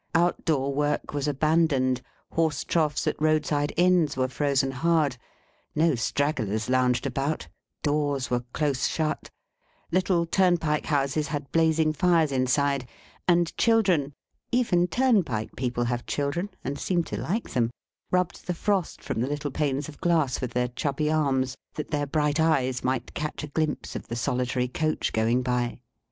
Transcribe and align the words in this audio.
Out 0.15 0.45
door 0.45 0.73
work 0.73 1.13
was 1.13 1.27
abandoned, 1.27 2.01
horse 2.31 2.63
troughs 2.63 3.05
at 3.05 3.21
roadside 3.21 3.71
inns 3.77 4.17
were 4.17 4.27
frozen 4.29 4.71
hard, 4.71 5.15
no 5.75 5.93
stragglers 5.93 6.71
lounged 6.71 7.05
about, 7.05 7.47
doors 7.83 8.31
were 8.31 8.39
close 8.51 8.87
shut, 8.87 9.29
little 9.91 10.25
turnpike 10.25 10.87
houses 10.87 11.27
had 11.27 11.51
blazing 11.51 11.93
fires 11.93 12.31
inside, 12.31 12.87
and 13.27 13.55
children 13.57 14.15
(even 14.51 14.87
turnpike 14.87 15.55
people 15.55 15.83
have 15.83 16.07
children, 16.07 16.49
and 16.63 16.79
seem 16.79 17.03
to 17.03 17.15
like 17.21 17.51
them) 17.51 17.69
rubbed 18.09 18.47
the 18.47 18.55
frost 18.55 19.03
from 19.03 19.21
the 19.21 19.27
little 19.29 19.51
panes 19.51 19.87
of 19.87 20.01
glass 20.01 20.41
with 20.41 20.49
their 20.53 20.69
chubby 20.69 21.11
arms, 21.11 21.55
that 21.75 21.91
their 21.91 22.07
bright 22.07 22.39
eyes 22.39 22.83
might 22.83 23.13
catch 23.13 23.43
a 23.43 23.47
glimpse 23.53 23.95
of 23.95 24.07
the 24.07 24.15
solitary 24.15 24.67
coach 24.67 25.13
going 25.13 25.43
by. 25.43 25.79